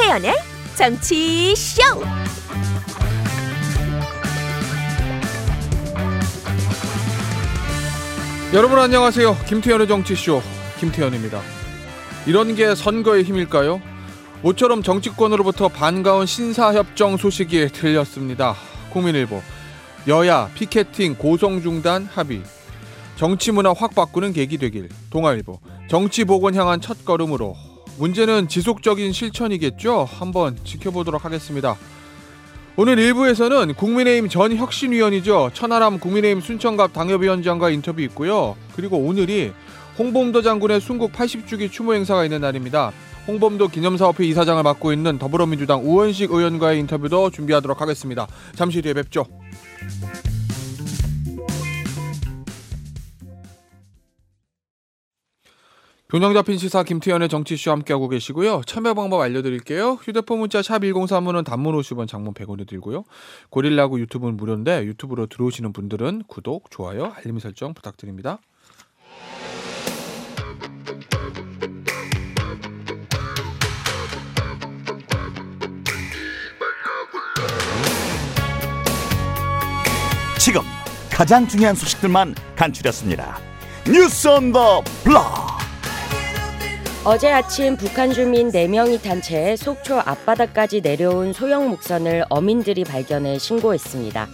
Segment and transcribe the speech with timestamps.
[0.00, 0.34] 김태연의
[0.76, 1.82] 정치 쇼.
[8.54, 9.36] 여러분 안녕하세요.
[9.46, 10.42] 김태현의 정치쇼
[10.78, 11.42] 김태현입니다.
[12.26, 13.82] 이런 게 선거의 힘일까요?
[14.40, 18.56] 모처럼 정치권으로부터 반가운 신사협정 소식이 들렸습니다.
[18.94, 19.42] 국민일보
[20.08, 22.42] 여야 피켓팅 고성 중단 합의
[23.16, 27.54] 정치 문화 확 바꾸는 계기 되길 동아일보 정치 복원 향한 첫 걸음으로
[28.00, 30.08] 문제는 지속적인 실천이겠죠.
[30.08, 31.76] 한번 지켜보도록 하겠습니다.
[32.76, 35.50] 오늘 1부에서는 국민의힘 전 혁신위원이죠.
[35.52, 38.56] 천하람 국민의힘 순천갑 당협위원장과 인터뷰 있고요.
[38.74, 39.52] 그리고 오늘이
[39.98, 42.90] 홍범도 장군의 순국 80주기 추모 행사가 있는 날입니다.
[43.28, 48.26] 홍범도 기념사업회 이사장을 맡고 있는 더불어민주당 우원식 의원과의 인터뷰도 준비하도록 하겠습니다.
[48.54, 49.26] 잠시 뒤에 뵙죠.
[56.10, 58.62] 균형 잡힌 시사 김태현의 정치쇼 함께하고 계시고요.
[58.66, 59.92] 참여 방법 알려드릴게요.
[60.02, 63.04] 휴대폰 문자 샵 1035는 단문 50원, 장문 100원이 들고요.
[63.50, 68.38] 고릴라고 유튜브는 무료인데 유튜브로 들어오시는 분들은 구독, 좋아요, 알림 설정 부탁드립니다.
[80.40, 80.62] 지금
[81.08, 83.38] 가장 중요한 소식들만 간추렸습니다.
[83.86, 85.39] 뉴스 온 더 블록.
[87.02, 94.28] 어제 아침 북한 주민 4명이 탄채 속초 앞바다까지 내려온 소형 목선을 어민들이 발견해 신고했습니다.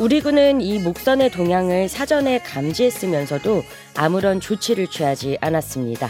[0.00, 3.62] 우리 군은 이 목선의 동향을 사전에 감지했으면서도
[3.96, 6.08] 아무런 조치를 취하지 않았습니다.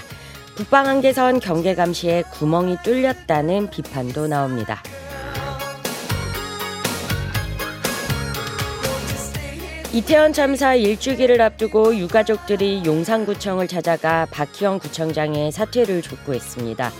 [0.55, 4.83] 북방 한계선 경계 감시에 구멍이 뚫렸다는 비판도 나옵니다.
[9.93, 16.93] 이태원 참사 일주기를 앞두고 유가족들이 용산구청을 찾아가 박희영 구청장의 사퇴를 촉구했습니다.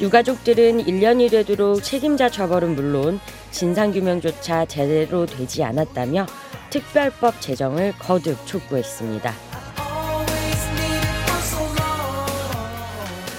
[0.00, 3.20] 유가족들은 1년이 되도록 책임자 처벌은 물론
[3.52, 6.26] 진상규명조차 제대로 되지 않았다며
[6.70, 9.32] 특별법 제정을 거듭 촉구했습니다.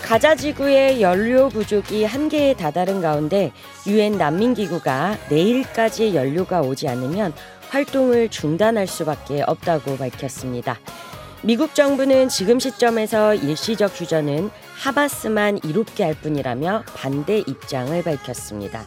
[0.05, 3.51] 가자 지구의 연료 부족이 한계에 다다른 가운데
[3.87, 7.33] 유엔 난민기구가 내일까지 연료가 오지 않으면
[7.75, 10.79] 활동을 중단할 수밖에 없다고 밝혔습니다.
[11.43, 18.85] 미국 정부는 지금 시점에서 일시적 휴전은 하마스만 이롭게 할 뿐이라며 반대 입장을 밝혔습니다.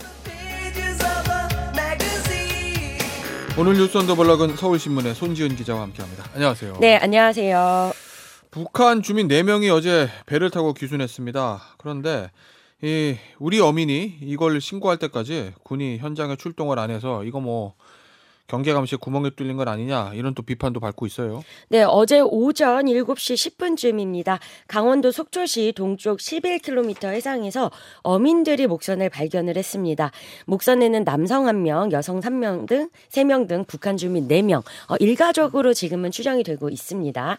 [3.58, 6.24] 오늘 뉴스 언더블럭은 서울신문의 손지은 기자와 함께합니다.
[6.34, 6.78] 안녕하세요.
[6.80, 7.92] 네, 안녕하세요.
[8.50, 11.60] 북한 주민 4명이 어제 배를 타고 귀순했습니다.
[11.76, 12.30] 그런데
[12.80, 17.74] 이 우리 어민이 이걸 신고할 때까지 군이 현장에 출동을 안 해서 이거 뭐
[18.48, 21.44] 경계 감시에 구멍이 뚫린 건 아니냐 이런 또 비판도 받고 있어요.
[21.68, 24.38] 네, 어제 오전 7시 10분쯤입니다.
[24.66, 30.10] 강원도 속초시 동쪽 11km 해상에서 어민들이 목선을 발견을 했습니다.
[30.46, 36.42] 목선에는 남성 1명, 여성 3명 등 3명 등 북한 주민 4명, 어, 일가족으로 지금은 추정이
[36.42, 37.38] 되고 있습니다.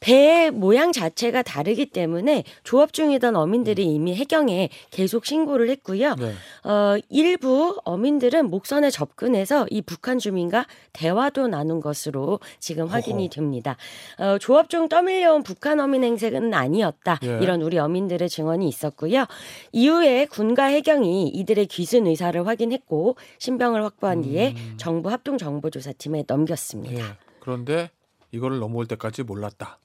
[0.00, 6.14] 배 모양 자체가 다르기 때문에 조업 중이던 어민들이 이미 해경에 계속 신고를 했고요.
[6.14, 6.32] 네.
[6.64, 13.30] 어, 일부 어민들은 목선에 접근해서 이 북한 주민과 대화도 나눈 것으로 지금 확인이 어허.
[13.30, 13.76] 됩니다.
[14.18, 17.18] 어, 조업 중 떠밀려온 북한 어민 행색은 아니었다.
[17.22, 17.38] 예.
[17.42, 19.26] 이런 우리 어민들의 증언이 있었고요.
[19.72, 24.74] 이후에 군과 해경이 이들의 귀순 의사를 확인했고 신병을 확보한 뒤에 음.
[24.78, 27.00] 정부 합동 정보조사팀에 넘겼습니다.
[27.00, 27.04] 예.
[27.40, 27.90] 그런데
[28.32, 29.78] 이거를 넘어올 때까지 몰랐다.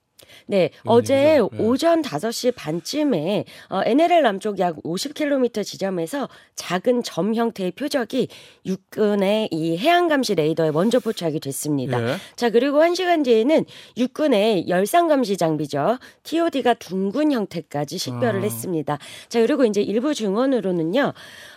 [0.47, 1.15] 네, 이런 어제.
[1.15, 1.39] 네.
[1.59, 8.27] 오전 5시 반쯤에 어, NLL 남쪽 약 50km 지점에서 작은 점 형태의 표적이
[8.65, 12.01] 육군의 이 해양 감시 레이더에 먼저 포착이 됐습니다.
[12.01, 12.15] 예.
[12.35, 13.65] 자, 그리고 한 시간 뒤에는
[13.97, 15.97] 육군의 열상 감시 장비죠.
[16.23, 18.43] TOD가 둥근 형태까지 식별을 아.
[18.43, 18.97] 했습니다.
[19.29, 21.13] 자, 그리고 이제 일부 증언으로는요.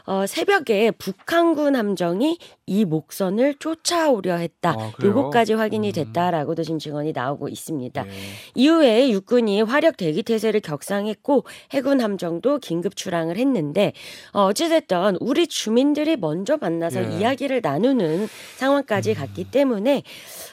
[0.07, 4.71] 어, 새벽에 북한군 함정이 이 목선을 쫓아오려 했다.
[4.71, 4.93] 아?
[5.03, 5.93] 요거까지 확인이 음.
[5.93, 8.07] 됐다라고도 지금 증언이 나오고 있습니다.
[8.07, 8.11] 예.
[8.69, 13.93] 이후에 육군이 화력 대기 태세를 격상했고 해군 함정도 긴급 출항을 했는데
[14.33, 17.19] 어, 어찌됐든 우리 주민들이 먼저 만나서 예.
[17.19, 20.03] 이야기를 나누는 상황까지 갔기 때문에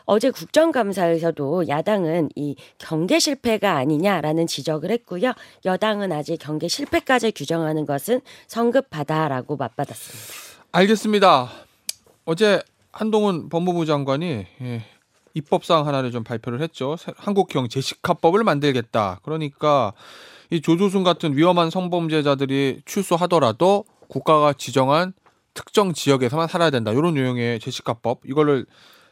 [0.05, 5.33] 어제 국정감사에서도 야당은 이 경계 실패가 아니냐라는 지적을 했고요.
[5.65, 10.65] 여당은 아직 경계 실패까지 규정하는 것은 성급하다라고 맞받았습니다.
[10.71, 11.49] 알겠습니다.
[12.23, 14.85] 어제 한동훈 법무부 장관이 예,
[15.39, 16.95] 입법사항 하나를 좀 발표를 했죠.
[16.97, 19.19] 새- 한국형 제시카법을 만들겠다.
[19.23, 19.93] 그러니까
[20.49, 25.13] 이 조조순 같은 위험한 성범죄자들이 출소하더라도 국가가 지정한
[25.53, 26.91] 특정 지역에서만 살아야 된다.
[26.91, 28.65] 이런 내용의 제시카법 이거를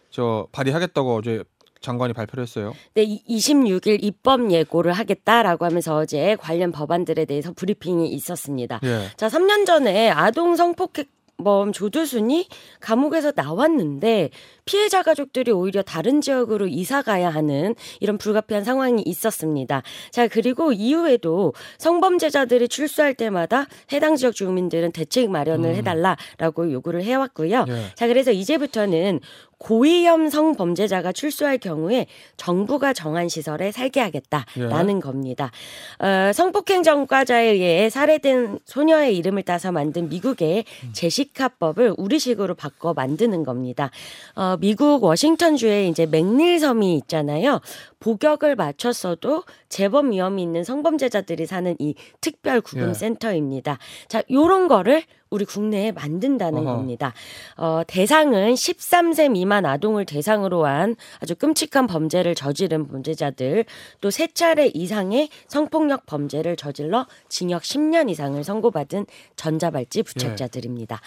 [0.10, 1.44] 저 발의하겠다고 어제
[1.82, 2.74] 장관이 발표를 했어요.
[2.94, 8.80] 네, 26일 입법 예고를 하겠다라고 하면서 어제 관련 법안들에 대해서 브리핑이 있었습니다.
[8.84, 9.10] 예.
[9.18, 11.06] 자, 3년 전에 아동 성폭행
[11.44, 12.48] 범 조두순이
[12.80, 14.30] 감옥에서 나왔는데
[14.66, 19.84] 피해자 가족들이 오히려 다른 지역으로 이사 가야 하는 이런 불가피한 상황이 있었습니다.
[20.12, 25.76] 자, 그리고 이후에도 성범죄자들이 출소할 때마다 해당 지역 주민들은 대책 마련을 음.
[25.76, 27.66] 해달라라고 요구를 해왔고요.
[27.68, 27.86] 예.
[27.96, 29.20] 자, 그래서 이제부터는
[29.64, 32.06] 고위험 성범죄자가 출소할 경우에
[32.36, 35.52] 정부가 정한 시설에 살게 하겠다라는 겁니다.
[36.00, 43.90] 어, 성폭행 전과자에 의해 살해된 소녀의 이름을 따서 만든 미국의 제시카법을 우리식으로 바꿔 만드는 겁니다.
[44.36, 47.62] 어, 미국 워싱턴주에 이제 맥릴 섬이 있잖아요.
[48.02, 52.94] 복역을 맞췄어도 재범 위험이 있는 성범죄자들이 사는 이 특별 구금 예.
[52.94, 53.80] 센터입니다.
[54.10, 56.76] 자, 요런 거를 우리 국내에 만든다는 어허.
[56.78, 57.14] 겁니다.
[57.58, 63.66] 어, 대상은 13세 미만 아동을 대상으로 한 아주 끔찍한 범죄를 저지른 범죄자들,
[64.00, 71.02] 또 세 차례 이상의 성폭력 범죄를 저질러 징역 10년 이상을 선고받은 전자발찌 부책자들입니다.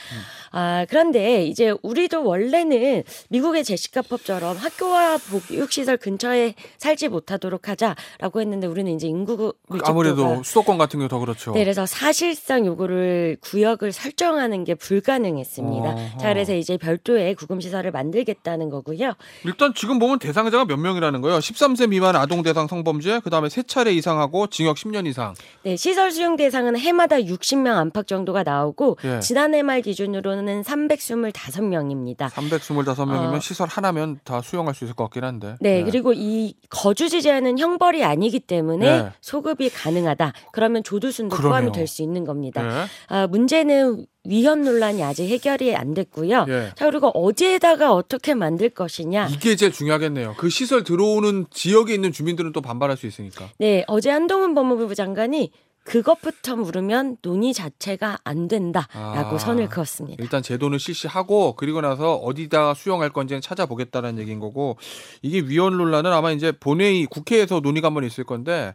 [0.50, 8.93] 아, 그런데 이제 우리도 원래는 미국의 제시카법처럼 학교와 보육시설 근처에 살지 못하도록 하자라고 했는데 우리는
[8.93, 11.52] 이제 인구 밀집도가 아무래도 수도권 같은 경우 더 그렇죠.
[11.52, 15.89] 네, 그래서 사실상 요거를 구역을 설정하는 게 불가능했습니다.
[15.91, 16.19] 어허.
[16.19, 19.13] 자, 그래서 이제 별도의 구금 시설을 만들겠다는 거고요.
[19.45, 21.39] 일단 지금 보면 대상자가 몇 명이라는 거예요.
[21.39, 25.35] 13세 미만 아동 대상 성범죄, 그다음에 세 차례 이상하고 징역 10년 이상.
[25.65, 29.21] 네, 시설 수용 대상은 해마다 60명 안팎 정도가 나오고 예.
[29.21, 32.31] 지난해 말 기준으로는 325명입니다.
[32.31, 33.41] 325명이면 어.
[33.41, 35.57] 시설 하나면 다 수용할 수 있을 것 같긴 한데.
[35.61, 39.09] 네, 그리고 이 거주지 제한은 형벌이 아니기 때문에 네.
[39.21, 40.33] 소급이 가능하다.
[40.53, 41.37] 그러면 조두순도.
[41.37, 42.65] 포함이 될 수 있는 겁니다.
[42.67, 42.87] 예.
[43.09, 46.47] 아, 문제는 위헌 논란이 아직 해결이 안 됐고요.
[46.49, 46.73] 예.
[46.75, 49.29] 자, 그리고 어디에다가 어떻게 만들 것이냐.
[49.29, 50.35] 이게 제일 중요하겠네요.
[50.37, 53.49] 그 시설 들어오는 지역에 있는 주민들은 또 반발할 수 있으니까.
[53.58, 55.50] 네, 어제 한동훈 법무부 장관이
[55.87, 59.38] 그것부터 물으면 논의 자체가 안 된다라고 아.
[59.38, 60.23] 선을 그었습니다.
[60.23, 64.76] 일단 제도는 실시하고 그리고 나서 어디다 수용할 건지는 찾아보겠다는 얘기인 거고
[65.23, 68.75] 이게 위헌 논란은 아마 이제 본회의 국회에서 논의가 한번 있을 건데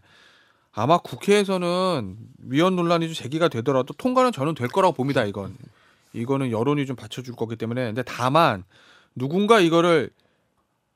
[0.74, 5.26] 아마 국회에서는 위헌 논란이 좀 제기가 되더라도 통과는 저는 될 거라고 봅니다.
[5.26, 5.56] 이건
[6.14, 8.64] 이거는 여론이 좀 받쳐줄 거기 때문에 근데 다만
[9.16, 10.10] 누군가 이거를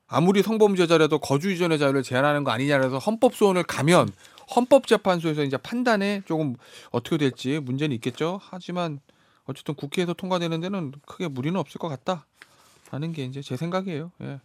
[0.08, 4.08] 아무리 성범죄자라도 거주 이전의 자유를 제한하는 거 아니냐 그래서 헌법 소원을 가면
[4.54, 6.54] 헌법재판소에서 이제 판단에 조금
[6.90, 8.40] 어떻게 될지 문제는 있겠죠.
[8.42, 9.00] 하지만
[9.44, 12.26] 어쨌든 국회에서 통과되는 데는 크게 무리는 없을 것 같다.
[12.90, 14.12] 라는 게 이제 제 생각이에요.
[14.22, 14.40] 예.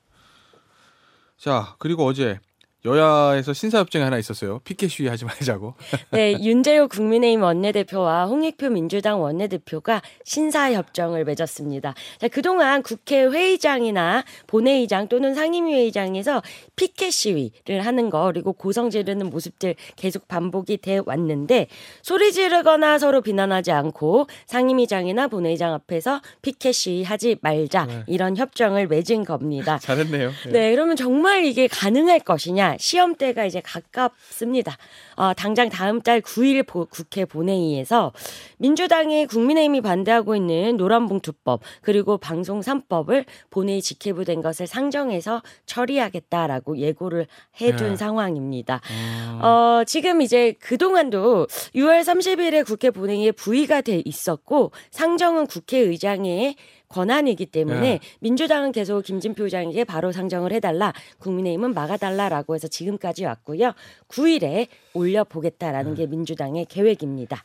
[1.38, 2.39] 자, 그리고 어제
[2.83, 4.60] 여야에서 신사협정이 하나 있었어요.
[4.63, 5.75] 피켓 시위 하지 말자고.
[6.12, 11.94] 네, 윤재호 국민의힘 원내대표와 홍익표 민주당 원내대표가 신사협정을 맺었습니다.
[12.18, 16.42] 자, 그동안 국회 회의장이나 본회의장 또는 상임위회의장에서
[16.75, 21.68] 피켓 시위를 하는 거 그리고 고성 지르는 모습들 계속 반복이 돼 왔는데
[22.01, 28.04] 소리 지르거나 서로 비난하지 않고 상임위장이나 본회의장 앞에서 피켓 시위 하지 말자 네.
[28.07, 29.78] 이런 협정을 맺은 겁니다.
[29.83, 30.31] 잘했네요.
[30.48, 30.50] 예.
[30.50, 32.70] 네, 그러면 정말 이게 가능할 것이냐?
[32.77, 34.77] 시험대가 이제 가깝습니다.
[35.15, 38.12] 어, 당장 다음 달 9일 보- 국회 본회의에서
[38.57, 47.27] 민주당이 국민의힘이 반대하고 있는 노란봉투법 그리고 방송 3법을 본회의 직회부된 것을 상정해서 처리하겠다라고 예고를
[47.62, 47.95] 해둔 네.
[47.95, 48.81] 상황입니다.
[48.92, 56.56] 음, 어, 지금 이제 그동안도 6월 30일에 국회 본회의에 부의가 돼 있었고 상정은 국회의장의
[56.92, 58.00] 권한이기 때문에 네.
[58.19, 63.74] 민주당은 계속 김진표 의장에게 바로 상정을 해달라 국민의힘은 막아달라라고 해서 지금까지 왔고요
[64.07, 66.02] 9일에 올려보겠다라는 네.
[66.04, 67.42] 게 민주당의 계획입니다.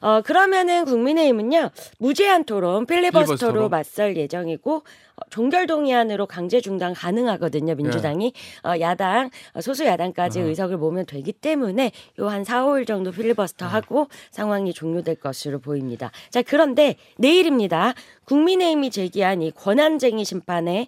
[0.00, 3.68] 어, 그러면은 국민의힘은요 무제한 토론 필리버스터로 필리버스터로.
[3.68, 8.32] 맞설 예정이고 어, 종결 동의안으로 강제 중단 가능하거든요 민주당이
[8.64, 10.44] 어, 야당 어, 소수 야당까지 네.
[10.44, 10.48] 어.
[10.48, 13.72] 의석을 모으면 되기 때문에 요 한 4, 5일 정도 필리버스터 네.
[13.72, 16.10] 하고 상황이 종료될 것으로 보입니다.
[16.30, 17.94] 자 그런데 내일입니다.
[18.26, 20.86] 국민의힘이 제기한 이 권한쟁의 심판에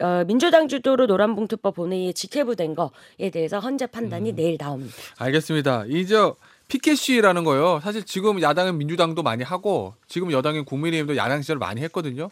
[0.00, 4.36] 어, 민주당 주도로 노란봉투법 본회의에 직회부된 거에 대해서 헌재 판단이 음.
[4.36, 4.94] 내일 나옵니다.
[5.18, 5.84] 알겠습니다.
[5.88, 6.16] 이제
[6.68, 7.80] 피켓 시위라는 거요.
[7.82, 12.30] 사실 지금 야당은 민주당도 많이 하고 지금 여당인 국민의힘도 야당 시절을 많이 했거든요.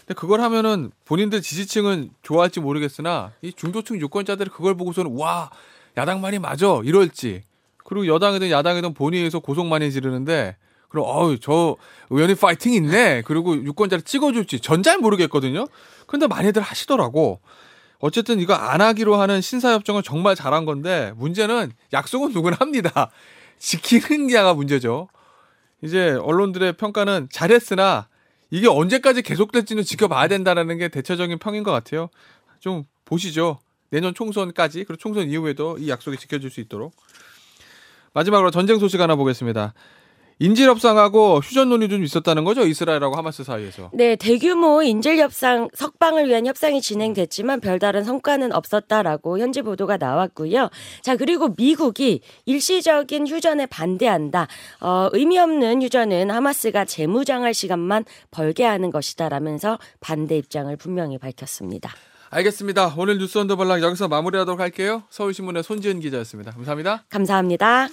[0.00, 5.50] 근데 그걸 하면은 본인들 지지층은 좋아할지 모르겠으나 이 중도층 유권자들이 그걸 보고서는 와
[5.96, 7.42] 야당 말이 맞아 이럴지
[7.84, 10.56] 그리고 여당이든 야당이든 본회의에서 고속 많이 지르는데
[10.92, 11.76] 그럼 어우 저
[12.10, 15.66] 의원이 파이팅 있네 그리고 유권자를 찍어줄지 전 잘 모르겠거든요.
[16.06, 17.40] 근데 많이들 하시더라고.
[17.98, 23.10] 어쨌든 이거 안 하기로 하는 신사협정은 정말 잘한 건데 문제는 약속은 누구나 합니다.
[23.58, 25.08] 지키는 게가 문제죠.
[25.82, 28.08] 이제 언론들의 평가는 잘했으나
[28.50, 32.10] 이게 언제까지 계속될지는 지켜봐야 된다라는 게 대체적인 평인 것 같아요.
[32.60, 33.60] 좀 보시죠.
[33.88, 36.94] 내년 총선까지 그리고 총선 이후에도 이 약속이 지켜질 수 있도록
[38.12, 39.72] 마지막으로 전쟁 소식 하나 보겠습니다.
[40.42, 43.90] 인질 협상하고 휴전 논의 좀 있었다는 거죠 이스라엘하고 하마스 사이에서.
[43.94, 50.68] 네, 대규모 인질 협상 석방을 위한 협상이 진행됐지만 별다른 성과는 없었다라고 현지 보도가 나왔고요.
[51.00, 54.48] 자, 그리고 미국이 일시적인 휴전에 반대한다.
[54.80, 61.92] 어, 의미 없는 휴전은 하마스가 재무장할 시간만 벌게 하는 것이다라면서 반대 입장을 분명히 밝혔습니다.
[62.30, 62.94] 알겠습니다.
[62.96, 65.04] 오늘 뉴스온더블럭 여기서 마무리하도록 할게요.
[65.10, 66.50] 서울신문의 손지은 기자였습니다.
[66.50, 67.04] 감사합니다.
[67.10, 67.88] 감사합니다.